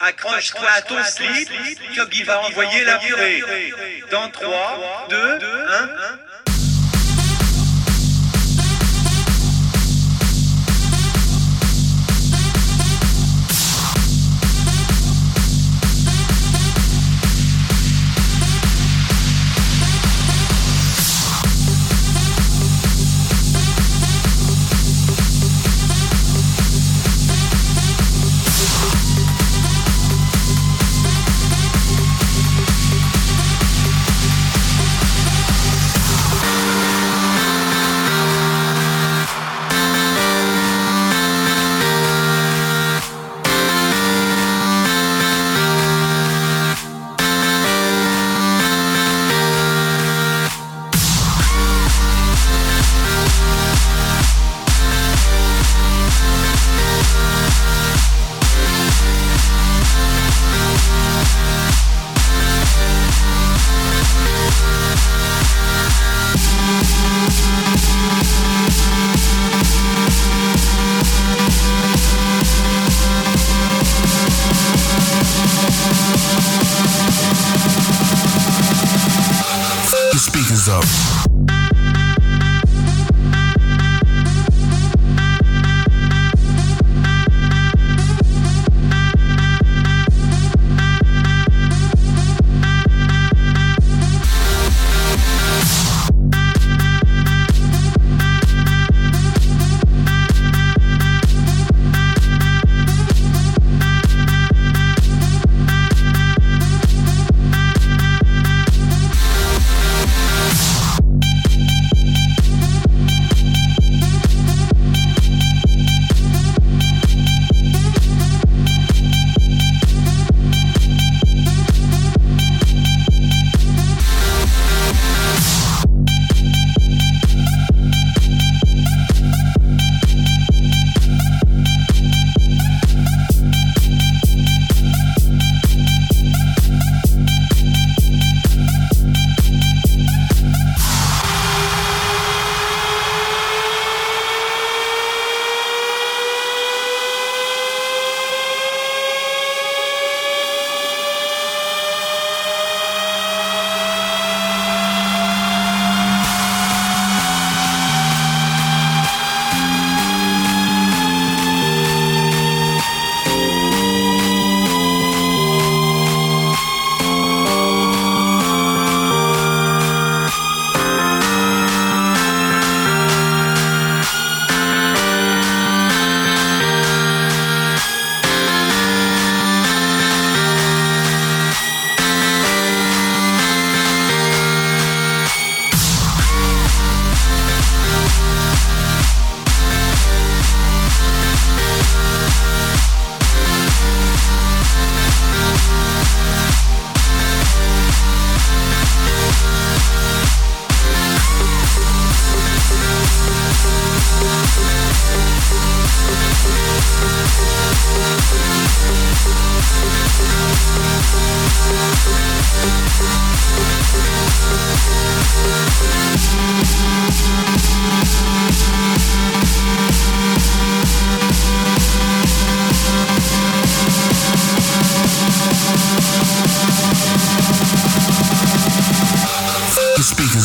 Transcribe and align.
Accroche-toi 0.00 0.68
à 0.76 0.82
ton 0.82 1.02
slip, 1.04 1.50
Yogi 1.94 2.22
va 2.22 2.40
envoyer 2.40 2.84
la 2.84 2.98
purée. 2.98 3.42
Dans 4.10 4.30
3, 4.30 5.06
2, 5.10 5.16
1, 5.16 5.84
1. 5.84 6.18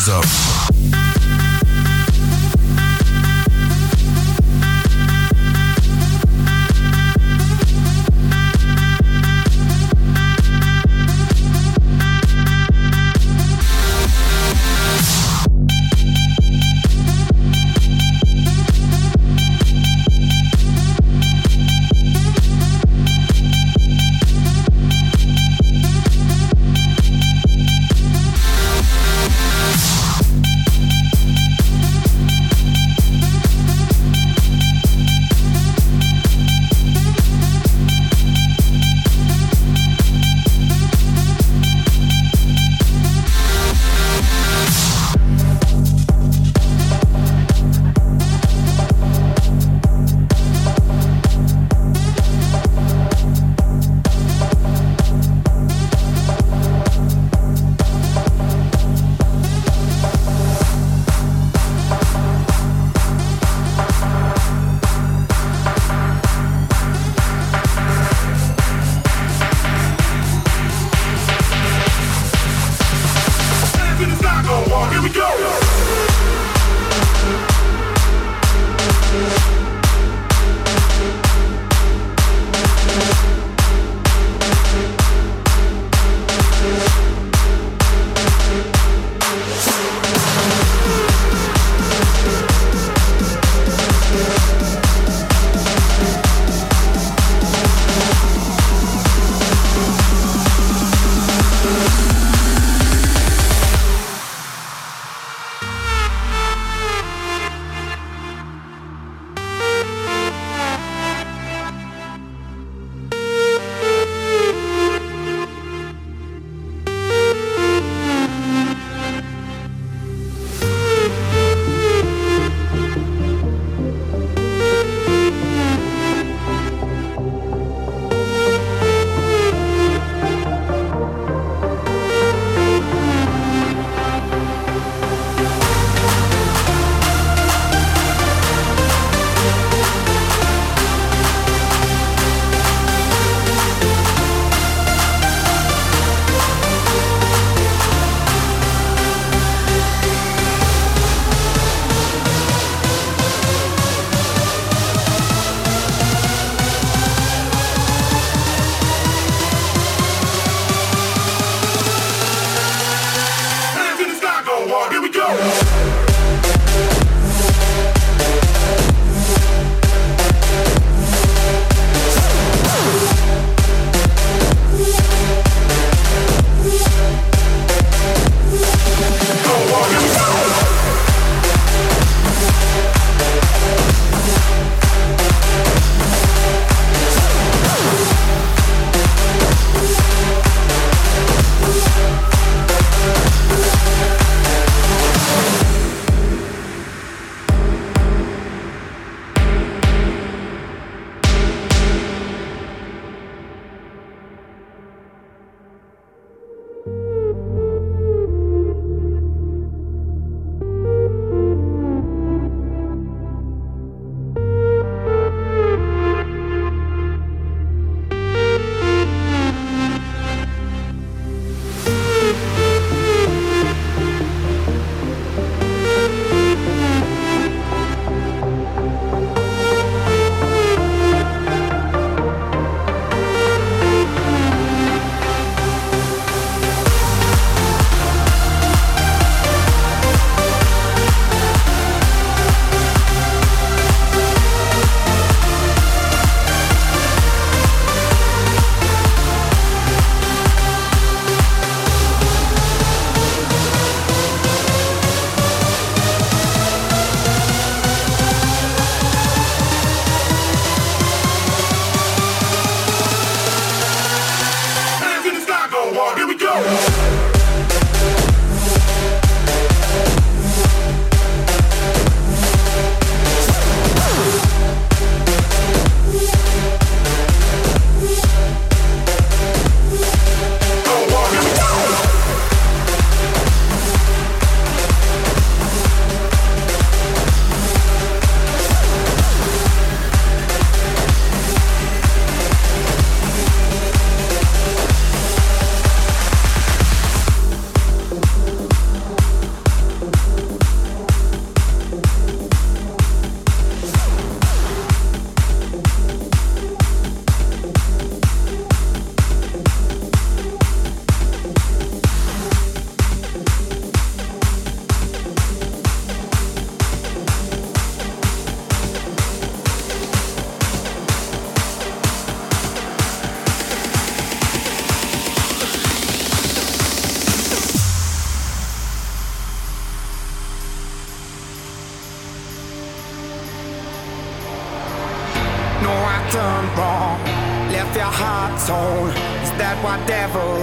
Up. 0.08 0.55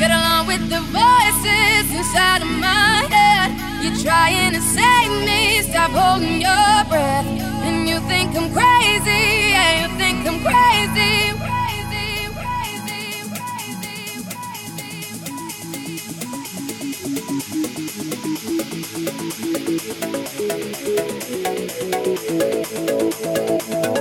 get 0.00 0.10
along 0.10 0.46
with 0.46 0.64
the 0.70 0.80
voices 0.96 1.84
inside 1.94 2.40
of 2.40 2.48
my 2.48 3.04
head. 3.12 3.52
You're 3.82 4.00
trying 4.02 4.52
to 4.54 4.60
save 4.62 5.12
me, 5.28 5.60
stop 5.60 5.90
holding 5.90 6.40
your 6.40 6.84
breath. 6.88 7.26
And 7.66 7.86
you 7.86 8.00
think 8.08 8.34
I'm 8.34 8.50
crazy, 8.50 9.52
yeah, 9.52 9.82
you 9.82 9.88
think 9.98 10.26
I'm 10.26 10.40
crazy. 10.40 11.20
crazy, 11.36 12.00
crazy, 12.32 13.20
crazy 23.60 23.99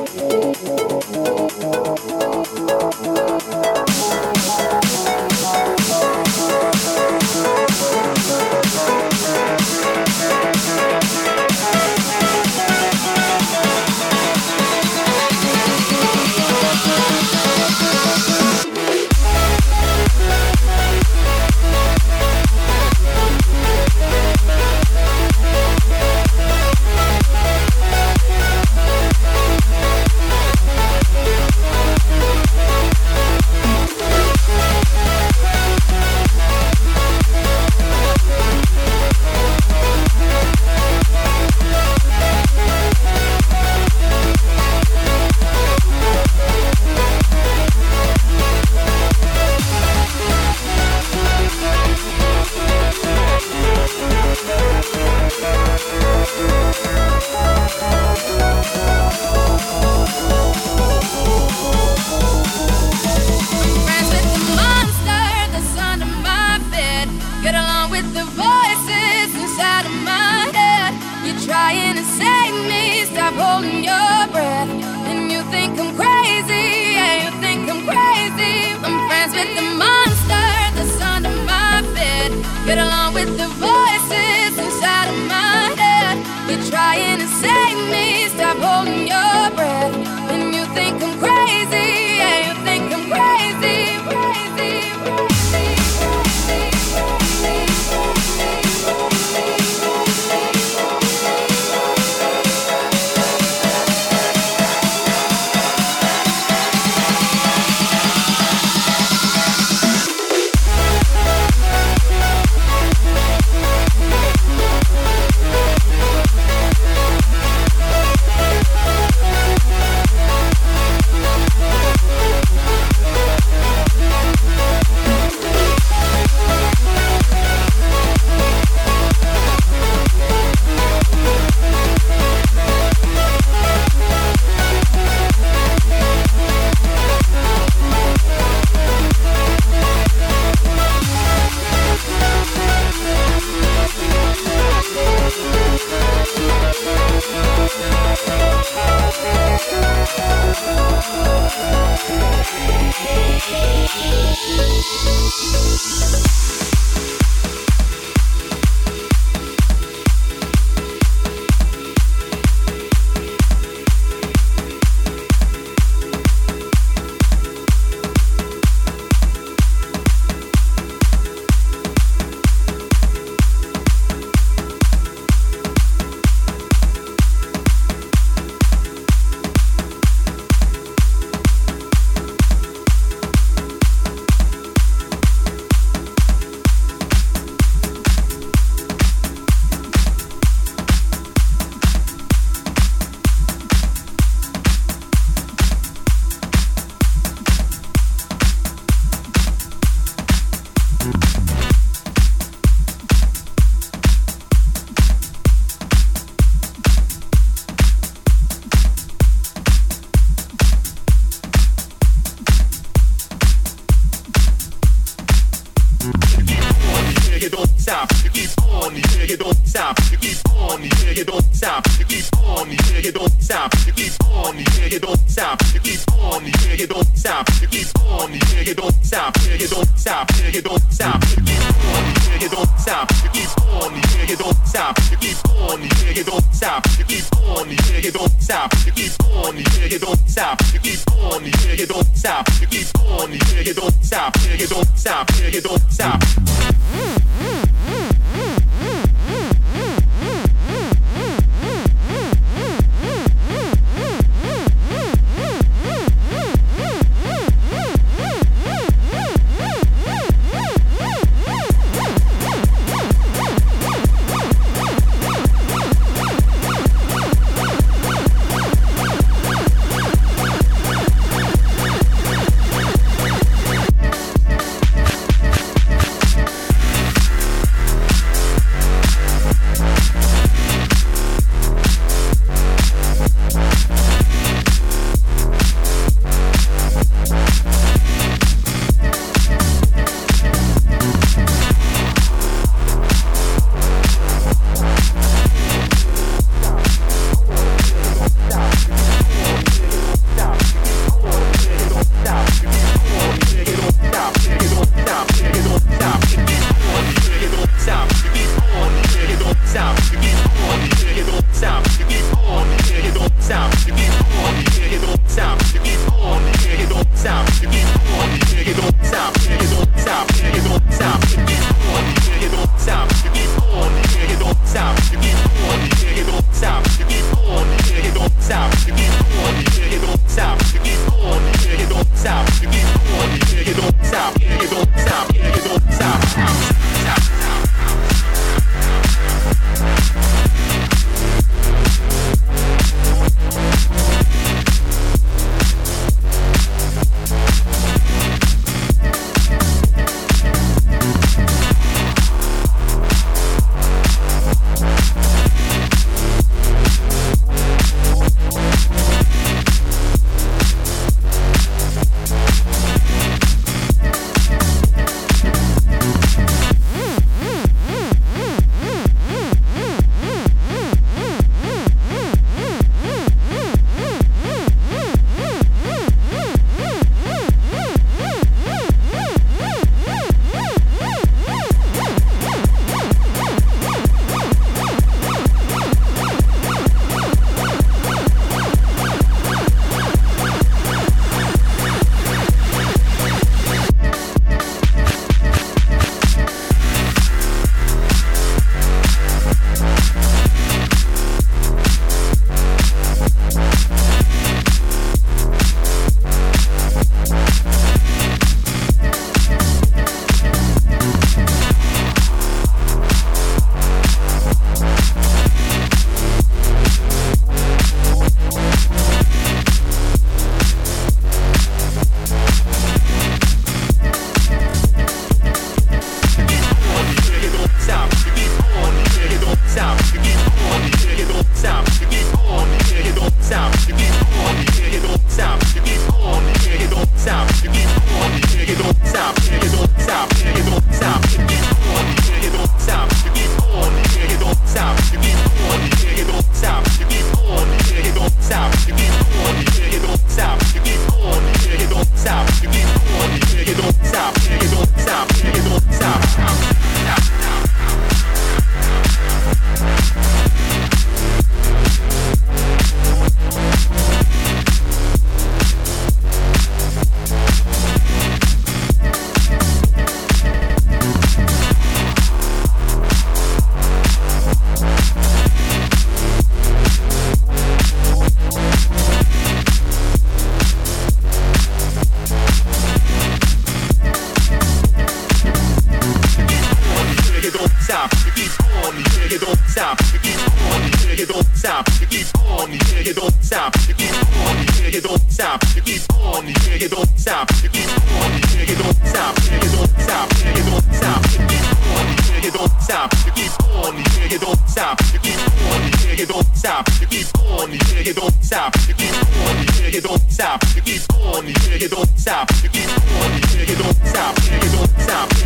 stop. 506.60 506.86
You 507.00 507.08
keep 507.08 507.28
on, 507.40 507.72
yeah, 507.72 508.02
you 508.02 508.14
don't 508.14 508.44
stop. 508.44 508.76
You 508.88 508.94
keep 508.94 509.16
on, 509.16 509.56
yeah, 509.80 509.88
you 509.88 510.02
don't 510.02 510.30
stop. 510.30 510.62
You 510.76 510.82
keep 510.82 511.14
on, 511.14 511.48
yeah, 511.48 511.76
you 511.76 511.88
don't 511.88 512.20
stop. 512.20 512.52
You 512.62 512.70
keep 512.70 512.90
on, 512.90 513.32
yeah, 513.56 513.70
you 513.70 513.76
don't 513.76 513.96
stop. 514.06 514.36
You 514.44 514.70
don't 514.76 515.00
stop. 515.00 515.39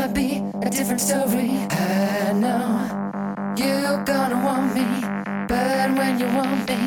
might 0.00 0.14
be 0.14 0.42
a 0.66 0.70
different 0.70 1.00
story. 1.00 1.50
I 1.70 2.32
know 2.32 2.64
you're 3.54 4.02
gonna 4.04 4.40
want 4.42 4.74
me, 4.74 4.86
but 5.46 5.90
when 5.98 6.18
you 6.18 6.24
want 6.38 6.66
me, 6.70 6.80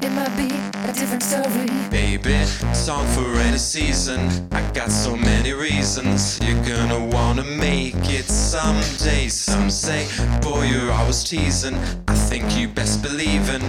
it 0.00 0.10
might 0.18 0.34
be 0.42 0.48
a 0.88 0.92
different 0.94 1.22
story. 1.22 1.68
Baby, 1.90 2.42
song 2.72 3.06
for 3.08 3.28
any 3.40 3.58
season. 3.58 4.20
I 4.52 4.62
got 4.72 4.90
so 4.90 5.14
many 5.14 5.52
reasons. 5.52 6.40
You're 6.40 6.64
gonna 6.64 7.04
wanna 7.14 7.44
make 7.44 8.08
it 8.18 8.28
someday. 8.30 9.28
Some 9.28 9.68
say, 9.68 10.08
boy, 10.40 10.62
you're 10.62 10.90
always 10.90 11.22
teasing. 11.22 11.76
I 12.08 12.14
think 12.30 12.56
you 12.56 12.68
best 12.68 13.02
believe 13.02 13.46
in 13.56 13.60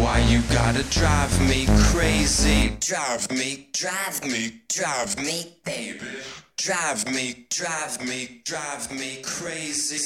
why 0.00 0.18
you 0.30 0.40
gotta 0.52 0.84
drive 1.00 1.34
me 1.50 1.66
crazy. 1.90 2.76
Drive 2.78 3.28
me, 3.28 3.66
drive 3.72 4.22
me, 4.22 4.60
drive 4.68 5.16
me, 5.18 5.36
baby. 5.64 6.45
Drive 6.58 7.06
me, 7.12 7.46
drive 7.50 8.00
me, 8.00 8.40
drive 8.44 8.90
me 8.90 9.20
crazy. 9.22 9.96